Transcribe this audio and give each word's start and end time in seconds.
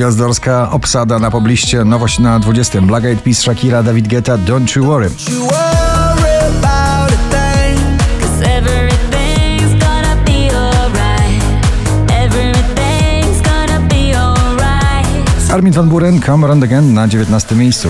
Gwiazdorska 0.00 0.70
obsada 0.70 1.18
na 1.18 1.30
pobliście, 1.30 1.84
nowość 1.84 2.18
na 2.18 2.38
20. 2.38 2.80
Black 2.80 3.04
Eyed 3.04 3.22
Peas, 3.22 3.42
Shakira, 3.42 3.82
David 3.82 4.08
Guetta, 4.08 4.38
Don't 4.38 4.76
You 4.76 4.84
Worry. 4.84 5.10
Armin 15.52 15.72
van 15.72 15.88
Buren, 15.88 16.20
Come 16.22 16.46
Around 16.46 16.64
Again 16.64 16.94
na 16.94 17.06
19. 17.06 17.54
miejscu. 17.54 17.88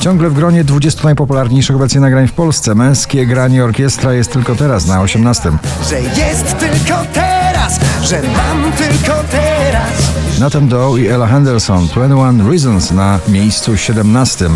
Ciągle 0.00 0.30
w 0.30 0.34
gronie 0.34 0.64
20 0.64 1.04
najpopularniejszych 1.04 1.76
obecnie 1.76 2.00
nagrań 2.00 2.28
w 2.28 2.32
Polsce. 2.32 2.74
Męskie 2.74 3.26
granie 3.26 3.64
orkiestra 3.64 4.12
jest 4.12 4.32
tylko 4.32 4.56
teraz 4.56 4.86
na 4.86 5.00
18. 5.00 5.52
Że 5.88 6.00
jest 6.00 6.58
tylko 6.58 7.02
teraz, 7.14 7.80
że 8.02 8.22
mam 8.22 8.72
tylko 8.72 9.24
teraz. 9.30 10.12
Nathan 10.40 10.68
Doe 10.68 10.98
i 10.98 11.06
Ella 11.06 11.26
Henderson, 11.26 11.86
21 11.86 12.50
Reasons 12.50 12.90
na 12.90 13.18
miejscu 13.28 13.76
17. 13.76 14.50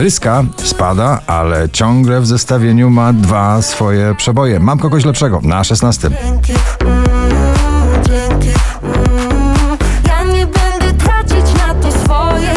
Bryska 0.00 0.44
spada, 0.56 1.20
ale 1.26 1.68
ciągle 1.68 2.20
w 2.20 2.26
zestawieniu 2.26 2.90
ma 2.90 3.12
dwa 3.12 3.62
swoje 3.62 4.14
przeboje. 4.14 4.60
Mam 4.60 4.78
kogoś 4.78 5.04
lepszego 5.04 5.40
na 5.42 5.64
16. 5.64 6.10
Ja 10.06 10.24
nie 10.24 10.46
będę 10.46 11.04
tracić 11.04 11.54
na 11.54 11.74
to 11.74 11.92
swoje 11.92 12.50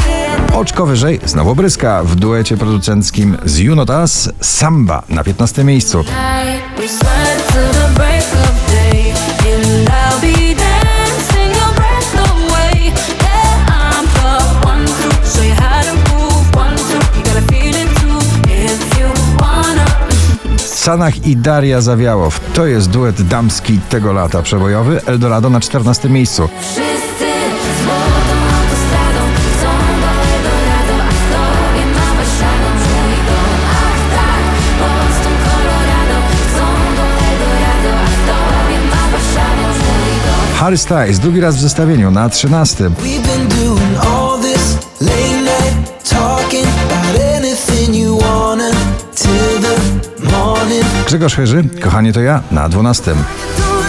Oczko 0.53 0.85
wyżej, 0.85 1.19
znowu 1.25 1.55
Bryska 1.55 2.03
w 2.03 2.16
duecie 2.16 2.58
producenckim 2.58 3.38
z 3.45 3.57
Junotas 3.57 4.30
Samba 4.41 5.03
na 5.09 5.23
15 5.23 5.63
miejscu. 5.63 6.03
Sanach 20.84 21.28
i 21.28 21.38
Daria 21.38 21.81
Zawiałow. 21.81 22.39
To 22.53 22.66
jest 22.66 22.89
duet 22.89 23.22
damski 23.22 23.80
tego 23.89 24.14
lata 24.14 24.42
przebojowy. 24.42 25.02
Eldorado 25.06 25.50
na 25.50 25.59
14 25.59 26.09
miejscu. 26.09 26.50
Harry 40.56 40.78
Styles, 40.78 41.20
drugi 41.20 41.40
raz 41.40 41.56
w 41.56 41.59
zestawieniu 41.59 42.12
na 42.12 42.30
13. 42.30 42.92
Grzegorz 51.14 51.36
Chyży, 51.36 51.64
kochanie 51.81 52.14
to 52.14 52.22
ja 52.22 52.42
na 52.52 52.69
12. 52.69 53.03
To 53.03 53.16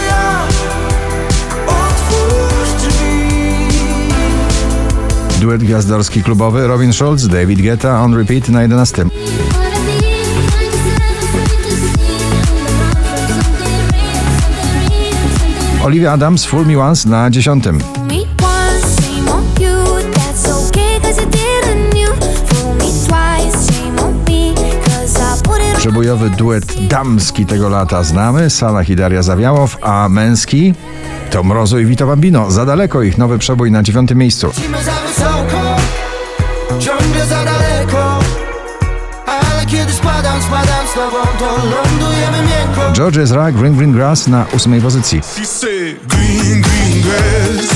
ja 0.07 0.47
otwórz 1.67 2.81
drzwi. 2.81 3.29
Duet 5.41 5.63
gwiazdorski 5.63 6.23
klubowy 6.23 6.67
Robin 6.67 6.93
Schulz, 6.93 7.27
David 7.27 7.61
Guetta 7.61 8.01
on 8.01 8.17
repeat 8.17 8.49
na 8.49 8.63
11. 8.63 9.05
Olivia 15.83 16.13
Adams 16.13 16.45
Full 16.45 16.65
Me 16.65 16.79
Once 16.79 17.09
na 17.09 17.29
10. 17.29 17.61
Przebojowy 26.05 26.29
duet 26.37 26.87
damski 26.87 27.45
tego 27.45 27.69
lata 27.69 28.03
znamy, 28.03 28.49
Sanach 28.49 28.89
i 28.89 28.95
Daria 28.95 29.23
Zawiałow, 29.23 29.77
a 29.81 30.09
męski 30.09 30.73
to 31.31 31.43
Mrozu 31.43 31.79
i 31.79 31.85
Vito 31.85 32.07
Bambino. 32.07 32.51
Za 32.51 32.65
daleko 32.65 33.01
ich 33.01 33.17
nowy 33.17 33.37
przebój 33.37 33.71
na 33.71 33.83
dziewiątym 33.83 34.17
miejscu. 34.17 34.47
Lecimy 34.47 34.83
za 34.83 34.91
wysoko, 34.91 35.75
ciągle 36.79 37.25
za 37.25 37.45
daleko. 37.45 38.19
Ale 39.25 39.65
kiedy 39.65 39.93
spadam, 39.93 40.41
spadam 40.41 40.87
z 40.91 40.93
tobą, 40.93 41.17
to 41.39 41.45
lądujemy 41.55 42.37
miękko. 42.37 42.91
George 42.93 43.17
Ezra, 43.17 43.51
Green 43.51 43.75
Green 43.75 43.93
Grass 43.93 44.27
na 44.27 44.45
ósmej 44.55 44.81
pozycji. 44.81 45.21
Green, 46.07 46.61
green 46.61 47.01
grass, 47.01 47.74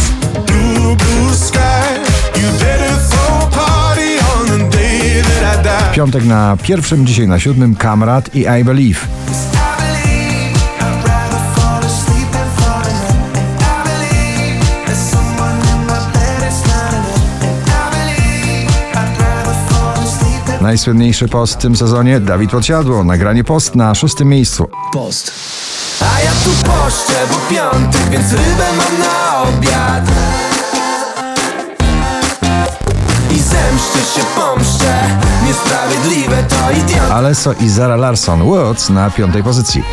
piątek 6.00 6.26
na 6.26 6.58
pierwszym, 6.64 7.06
dzisiaj 7.06 7.28
na 7.28 7.40
siódmym 7.40 7.76
Kamrat 7.76 8.36
i 8.36 8.40
I 8.40 8.64
Believe. 8.64 9.00
Najsłynniejszy 20.62 21.28
post 21.28 21.54
w 21.54 21.58
tym 21.58 21.76
sezonie 21.76 22.20
Dawid 22.20 22.52
Podsiadło, 22.52 23.04
nagranie 23.04 23.44
post 23.44 23.76
na 23.76 23.96
szóstym 23.96 24.28
miejscu. 24.28 24.70
Post. 24.94 25.32
A 26.02 26.22
ja 26.22 26.32
tu 26.32 26.50
poszczę, 26.50 27.14
bo 27.30 27.56
piątek, 27.56 28.10
więc 28.10 28.32
rybę 28.32 28.68
mam 28.78 29.00
na 29.00 29.42
obiad. 29.42 30.12
I 33.32 33.40
zemszczę 33.40 34.00
się, 34.16 34.22
pomszczę. 34.36 35.09
Sprawiedliwe 35.70 36.44
to 36.44 36.72
idiot 36.72 37.12
Alesso 37.12 37.54
i 37.54 37.70
Zara 37.70 37.96
Larson 37.96 38.44
Woods 38.44 38.90
na 38.90 39.10
piątej 39.10 39.44
pozycji. 39.44 39.84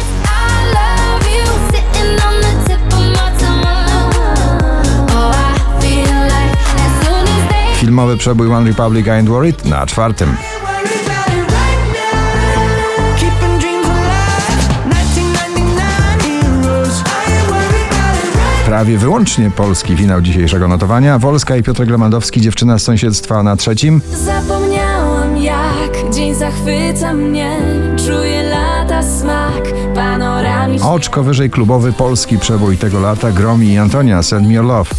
Filmowy 7.77 8.17
przebój 8.17 8.53
One 8.53 8.69
Republic 8.69 9.07
I 9.23 9.29
Worried 9.29 9.65
na 9.65 9.87
czwartym. 9.87 10.37
prawie 18.67 18.99
wyłącznie 18.99 19.51
polski 19.51 19.97
finał 19.97 20.21
dzisiejszego 20.21 20.69
notowania. 20.69 21.19
Wolska 21.19 21.57
i 21.57 21.63
Piotr 21.63 21.85
Glemandowski, 21.85 22.41
dziewczyna 22.41 22.79
z 22.79 22.83
sąsiedztwa 22.83 23.43
na 23.43 23.57
trzecim 23.57 24.01
dzień 26.11 26.35
zachwyca 26.35 27.13
mnie 27.13 27.57
Czuję 28.07 28.43
lata 28.43 29.03
smak 29.03 29.63
panoramiczny 29.95 30.89
Oczko 30.89 31.23
wyżej 31.23 31.51
klubowy 31.51 31.93
polski 31.93 32.39
przebój 32.39 32.77
tego 32.77 33.01
lata 33.01 33.33
Gromi 33.33 33.73
i 33.73 33.79
Antonia 33.79 34.23
Send 34.23 34.49
Me 34.49 34.55
Your 34.55 34.65
Love. 34.65 34.91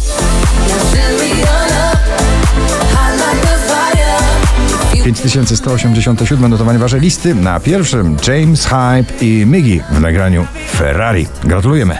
Feel 5.08 5.14
5187 5.14 6.50
notowanie 6.50 6.78
waszej 6.78 7.00
listy. 7.00 7.34
Na 7.34 7.60
pierwszym 7.60 8.16
James 8.28 8.66
Hype 8.66 9.24
i 9.24 9.46
Miggy 9.46 9.84
w 9.90 10.00
nagraniu 10.00 10.46
Ferrari. 10.76 11.26
Gratulujemy. 11.44 11.98